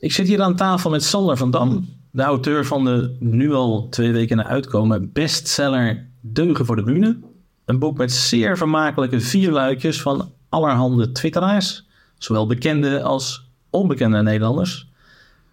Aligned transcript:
Ik 0.00 0.12
zit 0.12 0.26
hier 0.26 0.42
aan 0.42 0.56
tafel 0.56 0.90
met 0.90 1.04
Sander 1.04 1.36
van 1.36 1.50
Dam, 1.50 1.88
de 2.10 2.22
auteur 2.22 2.66
van 2.66 2.84
de 2.84 3.16
nu 3.20 3.52
al 3.52 3.88
twee 3.88 4.12
weken 4.12 4.46
uitkomen 4.46 5.12
bestseller 5.12 6.06
Deugen 6.20 6.66
voor 6.66 6.76
de 6.76 6.82
Bühne. 6.82 7.18
Een 7.64 7.78
boek 7.78 7.96
met 7.96 8.12
zeer 8.12 8.56
vermakelijke 8.56 9.20
vierluikjes 9.20 10.02
van 10.02 10.32
allerhande 10.48 11.12
twitteraars, 11.12 11.86
zowel 12.18 12.46
bekende 12.46 13.02
als 13.02 13.50
onbekende 13.70 14.22
Nederlanders. 14.22 14.88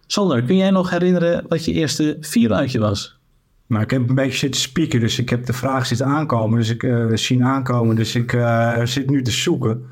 Sander, 0.06 0.42
kun 0.42 0.56
jij 0.56 0.70
nog 0.70 0.90
herinneren 0.90 1.44
wat 1.48 1.64
je 1.64 1.72
eerste 1.72 2.16
vierluikje 2.20 2.78
was? 2.78 3.18
Nou, 3.66 3.82
ik 3.82 3.90
heb 3.90 4.08
een 4.08 4.14
beetje 4.14 4.38
zitten 4.38 4.60
spieken, 4.60 5.00
dus 5.00 5.18
ik 5.18 5.28
heb 5.28 5.46
de 5.46 5.52
vraag 5.52 5.86
zitten 5.86 6.06
aankomen. 6.06 6.58
Dus 6.58 6.70
ik 6.70 6.82
uh, 6.82 7.16
zien 7.16 7.44
aankomen, 7.44 7.96
dus 7.96 8.14
ik 8.14 8.32
uh, 8.32 8.84
zit 8.84 9.10
nu 9.10 9.22
te 9.22 9.30
zoeken. 9.30 9.84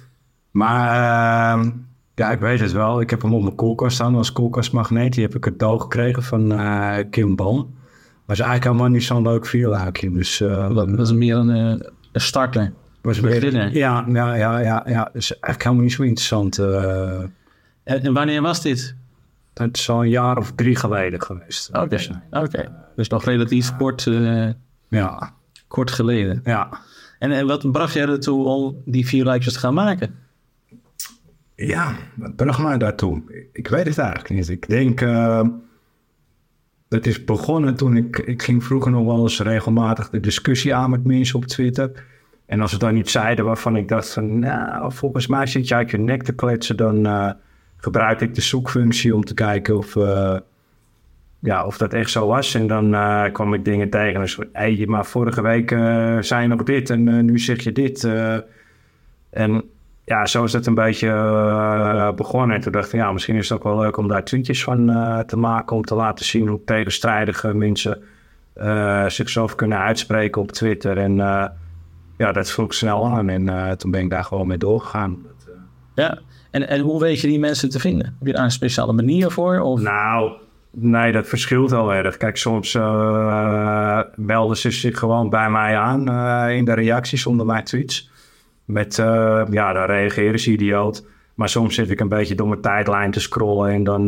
maar 0.50 1.58
uh, 1.58 1.66
ja, 2.22 2.30
ik 2.30 2.40
weet 2.40 2.60
het 2.60 2.72
wel. 2.72 3.00
Ik 3.00 3.10
heb 3.10 3.22
hem 3.22 3.34
op 3.34 3.42
mijn 3.42 3.54
koelkast 3.54 3.94
staan 3.94 4.14
als 4.14 4.32
koelkastmagneet. 4.32 5.12
Die 5.12 5.22
heb 5.22 5.34
ik 5.34 5.40
cadeau 5.40 5.80
gekregen 5.80 6.22
van 6.22 6.52
uh, 6.52 6.96
Kim 7.10 7.36
Ban. 7.36 7.56
Maar 8.24 8.36
is 8.36 8.42
eigenlijk 8.42 8.64
helemaal 8.64 8.88
niet 8.88 9.02
zo'n 9.02 9.22
leuk 9.22 9.46
vierluikje. 9.46 10.12
Dus, 10.12 10.38
dat 10.38 10.90
was 10.90 11.12
meer 11.12 11.36
een, 11.36 11.48
een 11.48 11.80
starter. 12.12 12.72
Was 13.00 13.20
meer, 13.20 13.74
ja, 13.76 14.04
ja, 14.08 14.34
ja, 14.34 14.58
ja, 14.58 14.82
ja. 14.86 15.10
Dus 15.12 15.30
eigenlijk 15.30 15.62
helemaal 15.62 15.84
niet 15.84 15.92
zo 15.92 16.02
interessant. 16.02 16.58
En, 16.58 17.32
en 18.02 18.12
wanneer 18.12 18.42
was 18.42 18.62
dit? 18.62 18.94
Dat 19.52 19.76
is 19.76 19.90
al 19.90 20.02
een 20.02 20.08
jaar 20.08 20.36
of 20.36 20.52
drie 20.54 20.76
geleden 20.76 21.22
geweest. 21.22 21.68
Oké, 21.72 21.88
dus, 21.88 22.10
okay. 22.30 22.68
dus 22.96 23.08
nog 23.08 23.24
relatief 23.24 23.76
kort, 23.76 24.10
ja. 24.88 25.32
kort 25.68 25.90
geleden. 25.90 26.40
Ja. 26.44 26.68
En, 27.18 27.32
en 27.32 27.46
wat 27.46 27.72
bracht 27.72 27.92
jij 27.94 28.06
ertoe 28.06 28.44
om 28.44 28.82
die 28.84 29.06
vier 29.06 29.24
lijkjes 29.24 29.52
te 29.52 29.58
gaan 29.58 29.74
maken? 29.74 30.14
Ja, 31.66 31.94
wat 32.14 32.36
bracht 32.36 32.62
mij 32.62 32.78
daartoe? 32.78 33.22
Ik 33.52 33.68
weet 33.68 33.86
het 33.86 33.98
eigenlijk 33.98 34.30
niet. 34.30 34.48
Ik 34.48 34.68
denk, 34.68 35.00
uh, 35.00 35.48
het 36.88 37.06
is 37.06 37.24
begonnen 37.24 37.76
toen 37.76 37.96
ik, 37.96 38.18
ik 38.18 38.42
ging 38.42 38.64
vroeger 38.64 38.90
nog 38.90 39.04
wel 39.04 39.22
eens 39.22 39.40
regelmatig 39.40 40.10
de 40.10 40.20
discussie 40.20 40.74
aan 40.74 40.90
met 40.90 41.04
mensen 41.04 41.36
op 41.36 41.44
Twitter. 41.44 42.04
En 42.46 42.60
als 42.60 42.70
ze 42.70 42.78
dan 42.78 42.96
iets 42.96 43.12
zeiden 43.12 43.44
waarvan 43.44 43.76
ik 43.76 43.88
dacht 43.88 44.12
van, 44.12 44.38
nou, 44.38 44.92
volgens 44.92 45.26
mij 45.26 45.46
zit 45.46 45.68
je 45.68 45.74
uit 45.74 45.90
je 45.90 45.98
nek 45.98 46.22
te 46.22 46.34
kletsen, 46.34 46.76
dan... 46.76 47.06
Uh, 47.06 47.30
gebruikte 47.76 48.24
ik 48.24 48.34
de 48.34 48.40
zoekfunctie 48.40 49.14
om 49.14 49.24
te 49.24 49.34
kijken 49.34 49.76
of, 49.76 49.94
uh, 49.94 50.36
ja, 51.38 51.66
of 51.66 51.78
dat 51.78 51.92
echt 51.92 52.10
zo 52.10 52.26
was. 52.26 52.54
En 52.54 52.66
dan 52.66 52.96
kwam 53.32 53.54
ik 53.54 53.64
dingen 53.64 53.90
tegen. 53.90 54.20
Dus, 54.20 54.38
hey, 54.52 54.84
maar 54.86 55.06
vorige 55.06 55.42
week 55.42 55.70
zei 56.20 56.42
je 56.42 56.48
nog 56.48 56.62
dit 56.62 56.90
en 56.90 57.24
nu 57.24 57.38
zeg 57.38 57.62
je 57.62 57.72
dit. 57.72 58.04
en 59.30 59.64
ja, 60.04 60.26
zo 60.26 60.44
is 60.44 60.52
het 60.52 60.66
een 60.66 60.74
beetje 60.74 62.12
begonnen. 62.16 62.56
En 62.56 62.62
toen 62.62 62.72
dacht 62.72 62.92
ik, 62.92 63.00
ja, 63.00 63.12
misschien 63.12 63.36
is 63.36 63.48
het 63.48 63.58
ook 63.58 63.64
wel 63.64 63.78
leuk 63.78 63.96
om 63.96 64.08
daar 64.08 64.24
tweetjes 64.24 64.64
van 64.64 64.86
te 65.26 65.36
maken. 65.36 65.76
Om 65.76 65.84
te 65.84 65.94
laten 65.94 66.24
zien 66.24 66.48
hoe 66.48 66.64
tegenstrijdige 66.64 67.54
mensen 67.54 68.02
zichzelf 69.06 69.54
kunnen 69.54 69.78
uitspreken 69.78 70.42
op 70.42 70.52
Twitter. 70.52 70.98
En 70.98 71.16
ja, 72.16 72.32
dat 72.32 72.50
vroeg 72.50 72.74
snel 72.74 73.06
aan. 73.06 73.28
En 73.28 73.78
toen 73.78 73.90
ben 73.90 74.00
ik 74.00 74.10
daar 74.10 74.24
gewoon 74.24 74.46
mee 74.46 74.58
doorgegaan. 74.58 75.18
ja, 75.94 76.18
en, 76.50 76.68
en 76.68 76.80
hoe 76.80 77.00
weet 77.00 77.20
je 77.20 77.26
die 77.26 77.38
mensen 77.38 77.68
te 77.70 77.80
vinden? 77.80 78.06
Heb 78.18 78.26
je 78.26 78.32
daar 78.32 78.44
een 78.44 78.50
speciale 78.50 78.92
manier 78.92 79.30
voor? 79.30 79.60
Of? 79.60 79.80
Nou, 79.80 80.32
nee, 80.70 81.12
dat 81.12 81.26
verschilt 81.26 81.70
wel 81.70 81.94
erg. 81.94 82.16
Kijk, 82.16 82.36
soms 82.36 82.74
melden 84.16 84.56
ze 84.56 84.70
zich 84.70 84.98
gewoon 84.98 85.30
bij 85.30 85.50
mij 85.50 85.76
aan 85.76 85.98
in 86.50 86.64
de 86.64 86.74
reacties 86.74 87.26
onder 87.26 87.46
mijn 87.46 87.64
tweets. 87.64 88.10
Met, 88.64 88.98
uh, 88.98 89.42
ja, 89.50 89.72
dan 89.72 89.84
reageren 89.84 90.38
ze 90.38 90.50
idioot. 90.50 91.06
Maar 91.34 91.48
soms 91.48 91.74
zit 91.74 91.90
ik 91.90 92.00
een 92.00 92.08
beetje 92.08 92.34
door 92.34 92.48
mijn 92.48 92.60
tijdlijn 92.60 93.10
te 93.10 93.20
scrollen 93.20 93.70
en 93.72 93.84
dan, 93.84 94.06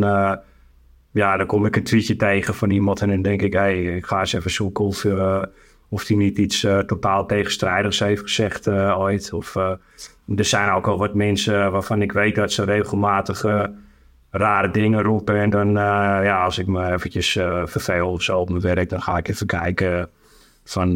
ja, 1.11 1.37
dan 1.37 1.45
kom 1.45 1.65
ik 1.65 1.75
een 1.75 1.83
tweetje 1.83 2.15
tegen 2.15 2.53
van 2.53 2.69
iemand 2.69 3.01
en 3.01 3.09
dan 3.09 3.21
denk 3.21 3.41
ik, 3.41 3.53
hé, 3.53 3.59
hey, 3.59 3.83
ik 3.83 4.05
ga 4.05 4.19
eens 4.19 4.33
even 4.33 4.51
zoeken 4.51 4.85
of, 4.85 5.05
of 5.89 6.05
die 6.05 6.17
niet 6.17 6.37
iets 6.37 6.67
totaal 6.85 7.25
tegenstrijdigs 7.25 7.99
heeft 7.99 8.21
gezegd 8.21 8.67
ooit. 8.69 9.33
Of 9.33 9.55
er 10.35 10.45
zijn 10.45 10.71
ook 10.71 10.87
al 10.87 10.97
wat 10.97 11.13
mensen 11.13 11.71
waarvan 11.71 12.01
ik 12.01 12.11
weet 12.11 12.35
dat 12.35 12.51
ze 12.51 12.63
regelmatig 12.63 13.45
rare 14.29 14.71
dingen 14.71 15.01
roepen. 15.01 15.35
En 15.35 15.49
dan, 15.49 15.71
ja, 16.23 16.43
als 16.43 16.57
ik 16.57 16.67
me 16.67 16.91
eventjes 16.91 17.31
verveel 17.63 18.11
of 18.11 18.21
zo 18.21 18.39
op 18.39 18.49
mijn 18.49 18.61
werk, 18.61 18.89
dan 18.89 19.01
ga 19.01 19.17
ik 19.17 19.27
even 19.27 19.47
kijken 19.47 20.09
van, 20.63 20.93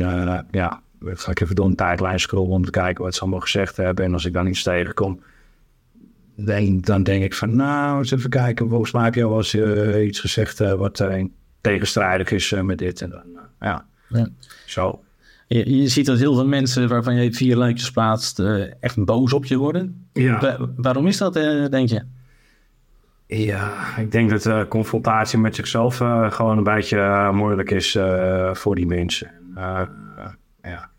ja, 0.51 0.81
ga 1.01 1.31
ik 1.31 1.39
even 1.39 1.55
door 1.55 1.65
een 1.65 1.75
tijdlijn 1.75 2.19
scrollen 2.19 2.49
om 2.49 2.65
te 2.65 2.71
kijken 2.71 3.03
wat 3.03 3.15
ze 3.15 3.21
allemaal 3.21 3.39
gezegd 3.39 3.77
hebben. 3.77 4.05
En 4.05 4.13
als 4.13 4.25
ik 4.25 4.33
dan 4.33 4.47
iets 4.47 4.63
tegenkom, 4.63 5.19
dan, 6.35 6.81
dan 6.81 7.03
denk 7.03 7.23
ik 7.23 7.33
van, 7.33 7.55
nou, 7.55 7.97
eens 7.97 8.11
even 8.11 8.29
kijken. 8.29 8.69
Volgens 8.69 8.91
mij 8.91 9.03
heb 9.03 9.15
je 9.15 9.23
al 9.23 9.37
eens 9.37 9.55
iets 10.07 10.19
gezegd 10.19 10.59
wat 10.59 11.07
tegenstrijdig 11.61 12.31
is 12.31 12.53
met 12.61 12.77
dit. 12.77 13.01
En 13.01 13.09
dan, 13.09 13.23
ja, 13.59 13.85
ja, 14.07 14.27
zo. 14.65 15.03
Je, 15.47 15.77
je, 15.77 15.87
ziet 15.87 16.05
dat 16.05 16.19
heel 16.19 16.33
veel 16.33 16.47
mensen 16.47 16.87
waarvan 16.87 17.15
je 17.15 17.33
vier 17.33 17.57
lijkjes 17.57 17.91
plaatst 17.91 18.39
echt 18.79 19.05
boos 19.05 19.33
op 19.33 19.45
je 19.45 19.57
worden. 19.57 20.07
Ja. 20.13 20.57
waarom 20.75 21.07
is 21.07 21.17
dat, 21.17 21.33
denk 21.71 21.89
je? 21.89 22.03
Ja, 23.27 23.97
ik 23.97 24.11
denk 24.11 24.43
dat 24.43 24.67
confrontatie 24.67 25.39
met 25.39 25.55
zichzelf 25.55 25.97
gewoon 26.29 26.57
een 26.57 26.63
beetje 26.63 27.29
moeilijk 27.33 27.71
is 27.71 27.97
voor 28.53 28.75
die 28.75 28.85
mensen. 28.85 29.31
Ja 30.63 30.89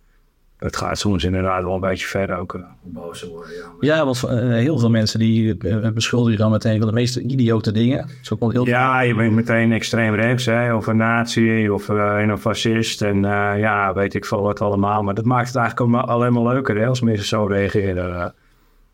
het 0.61 0.77
gaat 0.77 0.99
soms 0.99 1.25
inderdaad 1.25 1.63
wel 1.63 1.75
een 1.75 1.81
beetje 1.81 2.07
ver 2.07 2.39
ook 2.39 2.55
uh, 2.55 2.63
boos 2.83 3.23
worden. 3.23 3.53
Ja, 3.81 3.95
ja 3.95 4.05
want 4.05 4.23
uh, 4.25 4.31
heel 4.53 4.79
veel 4.79 4.91
mensen 4.91 5.19
die 5.19 5.57
uh, 5.59 5.89
beschuldigen 5.89 6.39
dan 6.39 6.51
meteen 6.51 6.79
van 6.79 6.89
de 6.89 6.95
meest 6.95 7.17
idiote 7.17 7.73
dingen. 7.73 8.09
Zo 8.23 8.37
komt 8.37 8.53
heel 8.53 8.67
ja, 8.67 9.01
je 9.01 9.15
bent 9.15 9.33
meteen 9.33 9.73
extreem 9.73 10.15
rechts, 10.15 10.47
hè, 10.47 10.75
of 10.75 10.87
een 10.87 10.97
nazi, 10.97 11.69
of 11.69 11.89
een 11.89 12.39
fascist. 12.39 13.03
En 13.03 13.21
ja, 13.59 13.95
weet 13.95 14.15
ik 14.15 14.25
veel 14.25 14.43
wat 14.43 14.61
allemaal. 14.61 15.03
Maar 15.03 15.15
dat 15.15 15.25
maakt 15.25 15.47
het 15.47 15.57
eigenlijk 15.57 16.07
alleen 16.07 16.33
maar 16.33 16.43
leuker 16.43 16.77
hè, 16.77 16.87
als 16.87 17.01
mensen 17.01 17.27
zo 17.27 17.45
reageren. 17.45 18.35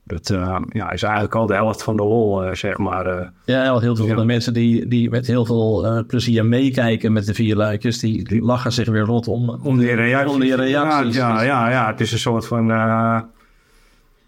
Dat 0.08 0.30
uh, 0.30 0.58
ja, 0.68 0.90
is 0.90 1.02
eigenlijk 1.02 1.34
al 1.34 1.46
de 1.46 1.54
helft 1.54 1.82
van 1.82 1.96
de 1.96 2.02
lol, 2.02 2.44
uh, 2.44 2.54
zeg 2.54 2.78
maar. 2.78 3.06
Uh, 3.06 3.26
ja, 3.44 3.68
al 3.68 3.80
heel 3.80 3.96
veel 3.96 4.06
van 4.06 4.16
de 4.16 4.24
mensen 4.24 4.52
die, 4.52 4.88
die 4.88 5.10
met 5.10 5.26
heel 5.26 5.44
veel 5.44 6.04
plezier 6.06 6.46
meekijken 6.46 7.12
met 7.12 7.26
de 7.26 7.34
vier 7.34 7.56
luikjes, 7.56 7.98
die, 7.98 8.28
die 8.28 8.42
lachen 8.42 8.72
zich 8.72 8.88
weer 8.88 9.02
rot 9.02 9.28
om, 9.28 9.48
om 9.48 9.78
die 9.78 9.94
reacties. 9.94 10.32
Om 10.32 10.40
die 10.40 10.56
reacties. 10.56 11.14
Ja, 11.14 11.42
ja, 11.42 11.70
ja, 11.70 11.86
het 11.86 12.00
is 12.00 12.12
een 12.12 12.18
soort 12.18 12.46
van... 12.46 12.66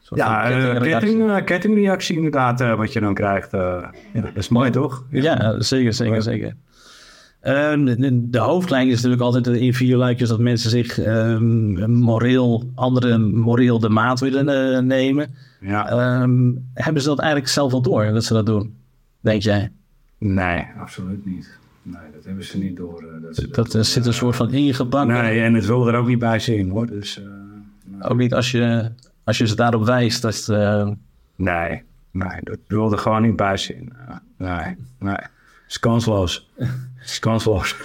Soort 0.00 0.20
ja, 0.20 0.48
kettingreactie. 0.48 0.90
Ketting, 0.90 1.44
kettingreactie 1.44 2.16
inderdaad, 2.16 2.60
wat 2.76 2.92
je 2.92 3.00
dan 3.00 3.14
krijgt. 3.14 3.50
ja, 3.50 3.90
dat 4.12 4.30
is 4.34 4.48
mooi, 4.48 4.70
toch? 4.70 5.04
Ja, 5.10 5.22
ja 5.22 5.60
zeker, 5.60 5.92
zeker, 5.92 6.22
zeker. 6.22 6.54
Uh, 7.43 8.06
de, 8.19 8.38
hoofdlijn 8.38 8.88
is 8.88 8.94
natuurlijk 8.94 9.22
altijd 9.22 9.47
in 9.47 9.75
vier 9.75 9.97
luikjes 9.97 10.28
dat 10.28 10.38
mensen 10.38 10.71
zich 10.71 10.99
uh, 10.99 11.38
moreel, 11.87 12.71
andere 12.75 13.19
moreel 13.19 13.78
de 13.78 13.88
maat 13.88 14.21
willen 14.21 14.49
uh, 14.49 14.78
nemen. 14.78 15.34
Ja. 15.60 16.21
Um, 16.22 16.69
hebben 16.75 17.03
ze 17.03 17.09
dat 17.09 17.19
eigenlijk 17.19 17.50
zelf 17.50 17.72
al 17.72 17.82
door 17.82 18.12
dat 18.12 18.25
ze 18.25 18.32
dat 18.32 18.47
doen, 18.47 18.75
denk 19.21 19.43
jij? 19.43 19.71
Nee, 20.19 20.66
absoluut 20.81 21.26
niet. 21.26 21.59
Nee, 21.82 22.03
dat 22.15 22.25
hebben 22.25 22.44
ze 22.44 22.59
niet 22.59 22.76
door. 22.76 23.03
Eh, 23.03 23.22
dat, 23.22 23.34
dat, 23.34 23.55
dat, 23.55 23.72
dat 23.72 23.87
zit 23.87 24.06
een 24.06 24.12
soort 24.12 24.37
van 24.37 24.53
ingebakken. 24.53 25.22
Nee, 25.22 25.41
en 25.41 25.55
het 25.55 25.66
wil 25.66 25.88
er 25.88 25.94
ook 25.94 26.06
niet 26.06 26.19
bij 26.19 26.38
zien 26.38 26.70
hoor. 26.70 26.87
Dus, 26.87 27.20
nee. 27.84 28.03
Ook 28.03 28.19
niet 28.19 28.34
als 28.34 28.50
je, 28.50 28.91
als 29.25 29.38
je 29.38 29.47
ze 29.47 29.56
daarop 29.56 29.84
wijst. 29.84 30.22
Dat, 30.22 30.49
nee, 31.37 31.82
nee, 32.10 32.41
dat 32.43 32.59
wil 32.66 32.93
er 32.93 32.99
gewoon 32.99 33.22
niet 33.22 33.37
bij 33.37 33.56
zien. 33.56 33.93
Nee, 34.37 34.76
nee. 34.99 35.16
Is 35.68 35.78
kansloos. 35.78 36.50
is 37.04 37.18
kansloos. 37.18 37.76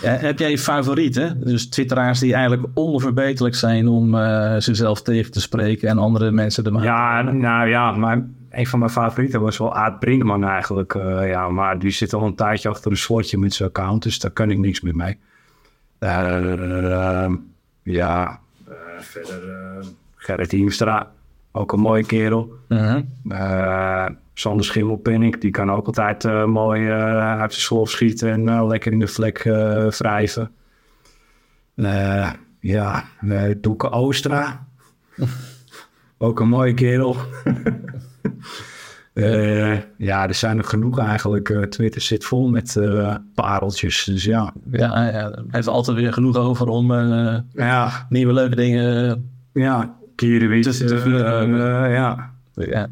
Heb 0.00 0.38
jij 0.38 0.58
favorieten? 0.58 1.40
Dus 1.44 1.66
twitteraars 1.68 2.18
die 2.18 2.34
eigenlijk 2.34 2.66
onverbeterlijk 2.74 3.54
zijn 3.54 3.88
om 3.88 4.14
uh, 4.14 4.54
zichzelf 4.58 5.02
tegen 5.02 5.32
te 5.32 5.40
spreken 5.40 5.88
en 5.88 5.98
andere 5.98 6.30
mensen 6.30 6.64
te 6.64 6.70
maken? 6.70 6.88
Ja, 6.88 7.22
nou 7.22 7.68
ja, 7.68 7.92
maar 7.92 8.24
een 8.50 8.66
van 8.66 8.78
mijn 8.78 8.90
favorieten 8.90 9.40
was 9.40 9.58
wel 9.58 9.74
Aad 9.74 9.98
Brinkman 9.98 10.44
eigenlijk. 10.44 10.94
Uh, 10.94 11.28
ja, 11.28 11.48
maar 11.48 11.78
die 11.78 11.90
zit 11.90 12.12
al 12.12 12.22
een 12.22 12.34
tijdje 12.34 12.68
achter 12.68 12.90
een 12.90 12.96
slotje 12.96 13.38
met 13.38 13.54
zijn 13.54 13.68
account, 13.68 14.02
dus 14.02 14.18
daar 14.18 14.30
kan 14.30 14.50
ik 14.50 14.58
niks 14.58 14.80
meer 14.80 14.96
mee. 14.96 15.18
Uh, 16.00 17.28
ja, 17.82 18.40
verder 18.98 19.40
Gerrit 20.16 20.50
Hiemstra, 20.50 21.10
ook 21.52 21.72
een 21.72 21.80
mooie 21.80 22.06
kerel. 22.06 22.52
-huh. 22.68 24.06
Sander 24.34 24.64
Schimmelpenning, 24.64 25.40
die 25.40 25.50
kan 25.50 25.70
ook 25.70 25.86
altijd 25.86 26.24
uh, 26.24 26.44
mooi 26.44 26.82
uh, 26.82 27.40
uit 27.40 27.54
de 27.54 27.60
slof 27.60 27.90
schieten 27.90 28.30
en 28.30 28.48
uh, 28.48 28.66
lekker 28.66 28.92
in 28.92 28.98
de 28.98 29.06
vlek 29.06 29.42
wrijven. 29.98 30.50
ja, 32.60 33.04
Doeke 33.60 33.90
Oostra. 33.90 34.66
ook 36.18 36.40
een 36.40 36.48
mooie 36.48 36.74
kerel. 36.74 37.16
ja, 39.96 40.28
er 40.28 40.34
zijn 40.34 40.58
er 40.58 40.64
genoeg 40.64 40.98
eigenlijk. 40.98 41.66
Twitter 41.70 42.00
zit 42.00 42.24
vol 42.24 42.48
met 42.48 42.80
pareltjes, 43.34 44.04
dus 44.04 44.24
ja. 44.24 44.52
Ja, 44.70 45.04
ja, 45.04 45.10
hij 45.10 45.44
heeft 45.48 45.68
altijd 45.68 45.96
weer 45.96 46.12
genoeg 46.12 46.36
over 46.36 46.66
om 46.66 46.92
ja. 47.52 48.06
nieuwe 48.08 48.32
leuke 48.32 48.56
dingen... 48.56 49.30
ja, 49.52 49.96
Kierewit. 50.14 50.78
ja. 51.90 52.30
ja. 52.54 52.88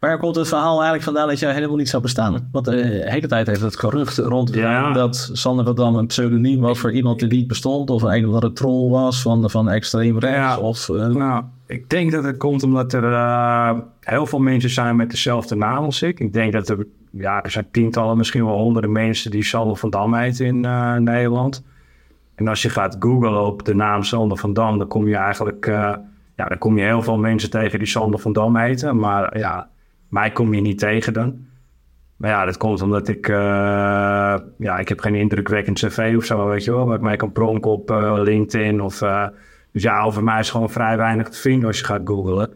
Waar 0.00 0.18
komt 0.18 0.36
het 0.36 0.48
verhaal 0.48 0.72
eigenlijk 0.74 1.02
vandaan 1.02 1.28
dat 1.28 1.38
jij 1.38 1.52
helemaal 1.52 1.76
niet 1.76 1.88
zou 1.88 2.02
bestaan? 2.02 2.48
Want 2.52 2.64
de 2.64 3.04
hele 3.06 3.26
tijd 3.26 3.46
heeft 3.46 3.60
het 3.60 3.78
gerucht 3.78 4.18
rond 4.18 4.54
Ja. 4.54 4.92
dat 4.92 5.30
Sander 5.32 5.64
van 5.64 5.74
Dam 5.74 5.96
een 5.96 6.06
pseudoniem 6.06 6.60
was 6.60 6.78
voor 6.78 6.92
iemand 6.92 7.18
die 7.18 7.28
niet 7.28 7.46
bestond. 7.46 7.90
Of 7.90 8.02
een 8.02 8.26
of 8.28 8.34
andere 8.34 8.52
troll 8.52 8.90
was 8.90 9.22
van, 9.22 9.50
van 9.50 9.68
extreem 9.68 10.18
rechts. 10.18 10.36
Ja. 10.36 10.58
Of, 10.58 10.88
eh, 10.88 11.06
Nou, 11.06 11.44
ik 11.66 11.90
denk 11.90 12.12
dat 12.12 12.24
het 12.24 12.36
komt 12.36 12.62
omdat 12.62 12.92
er 12.92 13.12
eh, 13.12 13.78
heel 14.00 14.26
veel 14.26 14.38
mensen 14.38 14.70
zijn 14.70 14.96
met 14.96 15.10
dezelfde 15.10 15.56
naam 15.56 15.84
als 15.84 16.02
ik. 16.02 16.20
Ik 16.20 16.32
denk 16.32 16.52
dat 16.52 16.68
er, 16.68 16.86
ja, 17.10 17.42
er 17.42 17.50
zijn 17.50 17.66
tientallen, 17.70 18.16
misschien 18.16 18.44
wel 18.44 18.58
honderden 18.58 18.92
mensen 18.92 19.30
die 19.30 19.44
Sander 19.44 19.76
van 19.76 19.90
Dam 19.90 20.14
heten 20.14 20.46
in 20.46 20.64
eh, 20.64 20.94
Nederland. 20.94 21.62
En 22.34 22.48
als 22.48 22.62
je 22.62 22.68
gaat 22.70 22.96
googlen 22.98 23.46
op 23.46 23.64
de 23.64 23.74
naam 23.74 24.02
Sander 24.02 24.38
van 24.38 24.52
Dam, 24.52 24.78
dan 24.78 24.88
kom 24.88 25.08
je 25.08 25.16
eigenlijk, 25.16 25.66
eh, 25.66 25.92
ja, 26.36 26.44
dan 26.44 26.58
kom 26.58 26.78
je 26.78 26.84
heel 26.84 27.02
veel 27.02 27.18
mensen 27.18 27.50
tegen 27.50 27.78
die 27.78 27.88
Sander 27.88 28.20
van 28.20 28.32
Dam 28.32 28.56
heten. 28.56 28.98
Maar 28.98 29.38
ja, 29.38 29.68
mij 30.08 30.30
kom 30.30 30.54
je 30.54 30.60
niet 30.60 30.78
tegen 30.78 31.12
dan. 31.12 31.46
Maar 32.16 32.30
ja, 32.30 32.44
dat 32.44 32.56
komt 32.56 32.82
omdat 32.82 33.08
ik, 33.08 33.28
eh, 33.28 34.34
ja, 34.58 34.78
ik 34.78 34.88
heb 34.88 35.00
geen 35.00 35.14
indrukwekkend 35.14 35.78
cv 35.78 36.14
of 36.16 36.24
zo, 36.24 36.48
weet 36.48 36.64
je 36.64 36.72
wel. 36.72 36.86
Waar 36.86 36.96
ik 36.96 37.02
mij 37.02 37.16
kan 37.16 37.32
pronken 37.32 37.70
op 37.70 37.90
eh, 37.90 38.18
LinkedIn 38.22 38.80
of... 38.80 39.02
eh, 39.02 39.26
dus 39.72 39.82
ja, 39.82 40.02
over 40.02 40.24
mij 40.24 40.40
is 40.40 40.50
gewoon 40.50 40.70
vrij 40.70 40.96
weinig 40.96 41.28
te 41.28 41.38
vinden 41.38 41.66
als 41.66 41.78
je 41.78 41.84
gaat 41.84 42.00
googlen. 42.04 42.50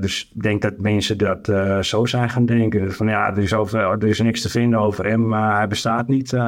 Dus 0.00 0.30
ik 0.34 0.42
denk 0.42 0.62
dat 0.62 0.78
mensen 0.78 1.18
dat 1.18 1.46
zo 1.86 2.06
zijn 2.06 2.30
gaan 2.30 2.46
denken. 2.46 2.92
Van 2.92 3.08
ja, 3.08 3.30
er 3.30 3.38
is, 3.38 3.54
over, 3.54 3.80
er 3.80 4.06
is 4.06 4.20
niks 4.20 4.40
te 4.42 4.48
vinden 4.48 4.78
over 4.78 5.06
hem, 5.06 5.28
maar 5.28 5.56
hij 5.56 5.68
bestaat 5.68 6.08
niet. 6.08 6.32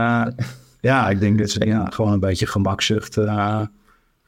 Ja, 0.81 1.09
ik 1.09 1.21
denk 1.21 1.39
dat 1.39 1.51
ze 1.51 1.67
ja, 1.67 1.87
gewoon 1.91 2.13
een 2.13 2.21
beetje 2.21 2.47
gemakzucht, 2.47 3.17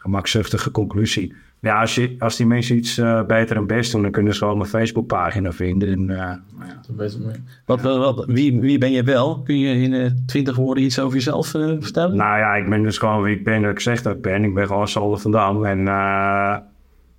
gemakzuchtige 0.03 0.71
conclusie. 0.71 1.35
Ja, 1.61 1.81
als, 1.81 1.95
je, 1.95 2.15
als 2.19 2.37
die 2.37 2.47
mensen 2.47 2.77
iets 2.77 2.99
eh, 2.99 3.25
beter 3.27 3.57
en 3.57 3.67
best 3.67 3.93
doen, 3.93 4.03
dan 4.03 4.11
kunnen 4.11 4.33
ze 4.33 4.39
gewoon 4.39 4.57
mijn 4.57 4.69
Facebookpagina 4.69 5.53
vinden. 5.53 5.89
En, 5.89 6.11
eh, 6.11 6.17
nou 6.17 6.69
ja. 6.69 6.81
wat, 7.67 7.81
wat, 7.81 8.15
wat- 8.15 8.25
wie, 8.27 8.61
wie 8.61 8.79
ben 8.79 8.93
je 8.93 9.03
wel? 9.03 9.43
Kun 9.43 9.59
je 9.59 9.75
in 9.75 9.95
eh, 9.95 10.11
twintig 10.27 10.57
woorden 10.57 10.85
iets 10.85 10.99
over 10.99 11.15
jezelf 11.15 11.55
eh, 11.55 11.73
vertellen? 11.81 12.17
Nou 12.17 12.39
ja, 12.39 12.55
ik 12.55 12.69
ben 12.69 12.83
dus 12.83 12.99
gewoon 12.99 13.23
wie 13.23 13.37
ik 13.37 13.45
ben, 13.45 13.63
dat 13.63 13.71
ik 13.71 13.81
zeg 13.81 14.03
dat 14.03 14.15
ik 14.17 14.23
ben. 14.23 14.45
Ik 14.45 14.55
ben 14.55 14.67
gewoon 14.67 14.89
Sander 14.89 15.19
van 15.19 15.31
Dam. 15.31 15.65
En 15.65 15.79
eh, 15.79 16.57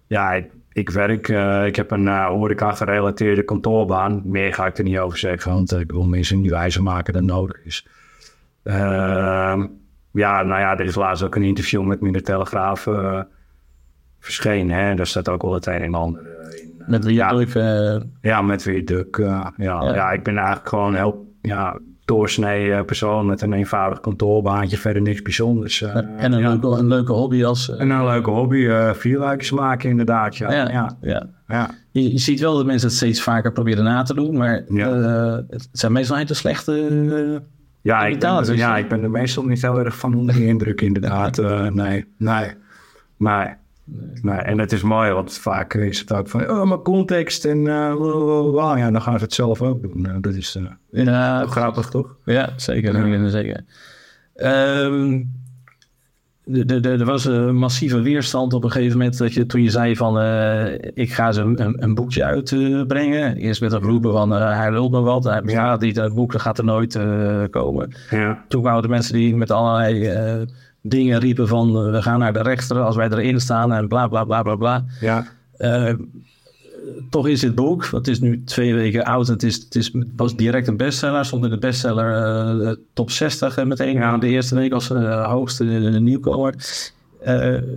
ja, 0.07 0.33
ik, 0.33 0.51
ik 0.71 0.89
werk, 0.89 1.29
eh, 1.29 1.65
ik 1.65 1.75
heb 1.75 1.91
een 1.91 2.05
uh, 2.05 2.25
horeca-gerelateerde 2.27 3.43
kantoorbaan. 3.43 4.21
Meer 4.25 4.53
ga 4.53 4.65
ik 4.65 4.77
er 4.77 4.83
niet 4.83 4.97
over 4.97 5.17
zeggen, 5.17 5.51
want 5.53 5.71
ik 5.79 5.91
wil 5.91 6.05
mensen 6.05 6.41
niet 6.41 6.51
wijzer 6.51 6.83
maken 6.83 7.13
dan 7.13 7.25
nodig 7.25 7.59
is. 7.63 7.87
Ehm, 8.63 9.65
ja, 10.13 10.43
nou 10.43 10.59
ja, 10.59 10.77
er 10.77 10.85
is 10.85 10.95
laatst 10.95 11.23
ook 11.23 11.35
een 11.35 11.43
interview 11.43 11.83
met 11.83 12.01
me 12.01 12.07
in 12.07 12.13
de 12.13 12.21
Telegraaf 12.21 12.87
eh, 12.87 13.19
verschenen. 14.19 14.77
Hè? 14.77 14.95
Daar 14.95 15.07
staat 15.07 15.29
ook 15.29 15.41
wel 15.41 15.53
het 15.53 15.65
een 15.65 15.81
en 15.81 15.93
ander 15.93 16.21
eh, 16.21 16.61
in. 16.63 16.71
Met 16.87 17.03
die 17.03 17.13
ja. 17.13 17.31
eh, 17.31 18.01
Ja, 18.21 18.41
met 18.41 18.63
weer 18.63 18.85
Duk. 18.85 19.17
eh, 19.17 19.25
ja, 19.25 19.53
Ja. 19.83 19.93
ja. 19.95 20.11
ik 20.11 20.23
ben 20.23 20.37
eigenlijk 20.37 20.69
gewoon 20.69 20.87
een 20.89 20.95
heel 20.95 21.33
ja, 21.41 21.79
doorsnee 22.05 22.71
eh, 22.73 22.85
persoon 22.85 23.25
met 23.25 23.41
een 23.41 23.53
eenvoudig 23.53 23.99
kantoorbaantje. 23.99 24.77
Verder 24.77 25.01
niks 25.01 25.21
bijzonders. 25.21 25.81
eh, 25.81 25.95
en 25.95 26.31
een, 26.33 26.39
ja. 26.39 26.49
leuke, 26.49 26.67
een 26.67 26.87
leuke 26.87 27.11
hobby 27.11 27.43
als... 27.43 27.69
eh, 27.69 27.79
En 27.81 27.89
een 27.89 28.05
leuke 28.05 28.29
hobby, 28.29 28.65
eh 28.67 28.93
vierluikjes 28.93 29.51
maken 29.51 29.89
inderdaad. 29.89 30.35
Ja, 30.37 30.51
ja, 30.51 30.97
ja. 31.47 31.69
Je, 31.91 32.11
je 32.11 32.17
ziet 32.17 32.39
wel 32.39 32.55
dat 32.55 32.65
mensen 32.65 32.87
het 32.87 32.97
steeds 32.97 33.21
vaker 33.21 33.51
proberen 33.51 33.83
na 33.83 34.03
te 34.03 34.13
doen, 34.13 34.37
maar 34.37 34.63
eh, 34.67 35.37
het 35.49 35.69
zijn 35.71 35.91
meestal 35.91 36.17
hele 36.17 36.33
slechte... 36.33 37.41
Ja, 37.83 38.05
ik 38.05 38.19
ben, 38.19 38.29
Imitaties. 38.29 38.59
ja, 38.59 38.77
ik 38.77 38.87
ben 38.87 39.03
er 39.03 39.09
meestal 39.09 39.43
niet 39.43 39.61
heel 39.61 39.79
erg 39.79 39.97
van 39.97 40.15
onder 40.15 40.35
de 40.35 40.45
indruk 40.45 40.81
inderdaad. 40.81 41.37
Eh, 41.43 41.67
nee, 41.67 42.05
nee, 42.17 42.51
nee. 43.17 43.47
Nee, 44.21 44.37
en 44.37 44.59
het 44.59 44.71
is 44.71 44.81
mooi, 44.81 45.11
want 45.11 45.37
vaak 45.37 45.73
is 45.73 45.99
het 45.99 46.13
ook 46.13 46.27
van, 46.27 46.49
oh, 46.49 46.63
maar 46.63 46.81
context 46.81 47.45
en 47.45 47.57
uh, 47.57 47.93
wow, 47.93 48.77
ja, 48.77 48.91
dan 48.91 49.01
gaan 49.01 49.17
ze 49.17 49.23
het 49.23 49.33
zelf 49.33 49.61
ook 49.61 49.81
doen. 49.81 50.21
Dat 50.21 50.33
is 50.33 50.55
eh, 50.55 51.05
ja, 51.05 51.45
grappig, 51.45 51.89
toch? 51.89 52.15
Ja, 52.25 52.49
zeker. 52.55 53.07
Ja. 53.07 53.29
zeker. 53.29 53.63
Ehm, 54.35 55.21
er 56.45 57.05
was 57.05 57.25
een 57.25 57.55
massieve 57.55 58.01
weerstand 58.01 58.53
op 58.53 58.63
een 58.63 58.71
gegeven 58.71 58.97
moment 58.97 59.17
dat 59.17 59.33
je, 59.33 59.45
toen 59.45 59.61
je 59.61 59.69
zei 59.69 59.95
van 59.95 60.19
eh, 60.19 60.73
ik 60.93 61.13
ga 61.13 61.31
ze 61.31 61.41
een, 61.41 61.83
een 61.83 61.95
boekje 61.95 62.23
uitbrengen. 62.23 63.35
Eerst 63.35 63.59
werd 63.59 63.73
er 63.73 63.81
geroepen 63.81 64.11
van 64.11 64.33
uh, 64.33 64.57
hij 64.57 64.71
lult 64.71 64.91
me 64.91 64.99
wat, 64.99 65.23
hij 65.23 65.41
bestaat 65.41 65.81
niet, 65.81 65.95
het 65.95 66.13
boek 66.13 66.31
dat 66.31 66.41
gaat 66.41 66.57
er 66.57 66.63
nooit 66.63 66.95
uh, 66.95 67.43
komen. 67.49 67.93
Ja. 68.09 68.43
Toen 68.47 68.61
kwamen 68.61 68.81
de 68.81 68.87
mensen 68.87 69.13
die 69.13 69.35
met 69.35 69.51
allerlei 69.51 70.47
dingen 70.81 71.19
riepen 71.19 71.47
van 71.47 71.91
we 71.91 72.01
gaan 72.01 72.19
naar 72.19 72.33
de 72.33 72.41
rechter 72.41 72.79
als 72.79 72.95
wij 72.95 73.09
erin 73.09 73.39
staan 73.39 73.73
en 73.73 73.87
bla 73.87 74.07
bla 74.07 74.23
bla 74.23 74.41
bla 74.41 74.55
bla. 74.55 74.85
Ja. 74.99 75.25
Uh, 76.83 76.89
toch 77.09 77.27
is 77.27 77.39
dit 77.39 77.55
boek, 77.55 77.85
het 77.91 78.07
is 78.07 78.19
nu 78.19 78.43
twee 78.43 78.73
weken 78.73 79.03
oud, 79.03 79.27
het, 79.27 79.43
is, 79.43 79.55
het 79.55 79.75
is, 79.75 79.91
was 80.15 80.35
direct 80.35 80.67
een 80.67 80.77
bestseller, 80.77 81.25
stond 81.25 81.43
in 81.43 81.49
de 81.49 81.57
bestseller 81.57 82.61
uh, 82.61 82.71
top 82.93 83.11
60 83.11 83.57
en 83.57 83.67
meteen 83.67 83.93
ja. 83.93 84.17
de 84.17 84.27
eerste 84.27 84.55
week 84.55 84.71
als 84.71 84.89
uh, 84.89 85.31
hoogste 85.31 85.63
nieuwkomer. 85.63 86.53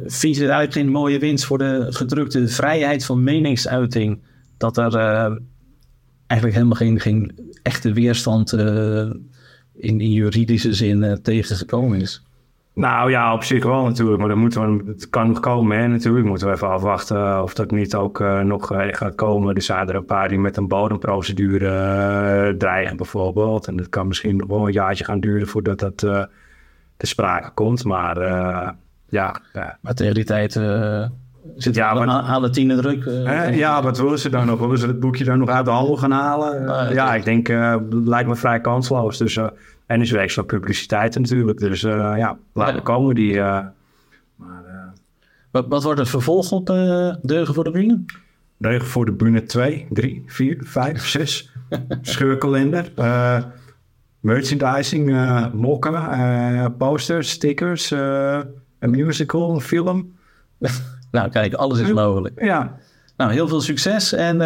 vind 0.06 0.36
je 0.36 0.42
het 0.42 0.50
eigenlijk 0.50 0.72
geen 0.72 0.88
mooie 0.88 1.18
winst 1.18 1.44
voor 1.44 1.58
de 1.58 1.86
gedrukte 1.90 2.48
vrijheid 2.48 3.04
van 3.04 3.22
meningsuiting, 3.22 4.18
dat 4.56 4.76
er 4.76 4.94
eigenlijk 6.26 6.58
helemaal 6.58 6.98
geen, 6.98 7.34
echte 7.62 7.92
weerstand 7.92 8.52
in, 8.52 9.20
in 10.00 10.12
juridische 10.12 10.74
zin 10.74 11.18
tegen 11.22 11.56
gekomen 11.56 12.00
is? 12.00 12.22
Nou 12.76 13.10
ja, 13.10 13.32
op 13.34 13.42
zich 13.42 13.64
wel 13.64 13.84
natuurlijk. 13.84 14.18
Maar 14.18 14.28
dan 14.28 14.38
moeten 14.38 14.76
we, 14.76 14.90
het 14.90 15.10
kan 15.10 15.28
nog 15.28 15.40
komen. 15.40 15.78
Hè, 15.78 15.86
natuurlijk 15.86 16.26
moeten 16.26 16.46
we 16.46 16.52
even 16.52 16.68
afwachten 16.68 17.42
of 17.42 17.54
dat 17.54 17.70
niet 17.70 17.94
ook 17.94 18.20
uh, 18.20 18.40
nog 18.40 18.72
uh, 18.72 18.86
gaat 18.90 19.14
komen. 19.14 19.54
Er 19.54 19.62
zijn 19.62 19.88
er 19.88 19.94
een 19.94 20.04
paar 20.04 20.28
die 20.28 20.38
met 20.38 20.56
een 20.56 20.68
bodemprocedure 20.68 21.66
uh, 22.50 22.58
dreigen 22.58 22.96
bijvoorbeeld. 22.96 23.66
En 23.66 23.76
dat 23.76 23.88
kan 23.88 24.06
misschien 24.06 24.36
nog 24.36 24.48
wel 24.48 24.66
een 24.66 24.72
jaartje 24.72 25.04
gaan 25.04 25.20
duren 25.20 25.46
voordat 25.46 25.78
dat 25.78 25.96
te 25.96 27.06
sprake 27.06 27.50
komt. 27.54 27.84
Maar 27.84 28.20
ja, 29.08 29.40
ja. 29.52 29.78
Maar 29.80 29.94
tegen 29.94 30.14
die 30.14 30.24
tijd 30.24 30.52
zit 31.56 31.74
ja, 31.74 31.94
maar, 31.94 32.08
aan, 32.08 32.24
aan 32.24 32.42
de 32.42 32.50
tiende 32.50 32.76
druk. 32.76 33.04
ja, 33.54 33.82
wat 33.82 33.98
willen 33.98 34.18
ze 34.18 34.30
dan 34.30 34.46
nog? 34.46 34.60
Willen 34.60 34.78
ze 34.78 34.86
het 34.86 35.00
boekje 35.00 35.24
dan 35.24 35.38
nog 35.38 35.48
uit 35.48 35.64
de 35.64 35.70
handel 35.70 35.96
gaan 35.96 36.10
halen? 36.10 36.94
ja, 36.94 37.14
ik 37.14 37.24
denk, 37.24 37.46
het 37.46 37.94
lijkt 38.04 38.28
me 38.28 38.36
vrij 38.36 38.60
kansloos. 38.60 39.18
Dus 39.18 39.38
en 39.86 40.00
is 40.00 40.12
extra 40.12 40.42
publiciteit 40.42 41.18
natuurlijk. 41.18 41.58
Dus 41.58 41.82
uh, 41.82 42.14
ja, 42.16 42.38
laten 42.52 42.74
we 42.74 42.82
komen 42.82 43.14
die. 43.14 43.32
Uh, 43.32 43.64
maar, 44.36 44.64
uh... 44.66 44.82
wat, 45.50 45.66
wat, 45.68 45.82
wordt 45.82 45.98
het 45.98 46.08
vervolg 46.08 46.52
op 46.52 46.66
Deugen 47.22 47.54
voor 47.54 47.64
de 47.64 47.70
Bühne? 47.70 48.04
Deugen 48.56 48.88
voor 48.88 49.04
de 49.04 49.12
Bühne 49.12 49.42
2, 49.42 49.86
3, 49.90 50.22
4, 50.26 50.56
5, 50.64 51.06
6. 51.06 51.52
Scheurkalender. 52.02 52.92
merchandising, 54.20 55.16
mokken, 55.52 56.76
posters, 56.76 57.30
stickers, 57.30 57.90
een 57.90 58.90
musical, 58.90 59.54
een 59.54 59.60
film. 59.60 60.14
nou 61.10 61.30
kijk, 61.30 61.54
alles 61.54 61.78
is 61.78 61.92
mogelijk. 61.92 62.44
Ja. 62.44 62.78
Nou, 63.16 63.32
heel 63.32 63.48
veel 63.48 63.60
succes 63.60 64.12
en 64.12 64.38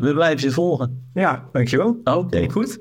we 0.00 0.10
blijven 0.14 0.48
je 0.48 0.54
volgen. 0.54 1.08
Ja, 1.14 1.44
dankjewel. 1.52 2.00
Oké. 2.04 2.50
Goed. 2.50 2.78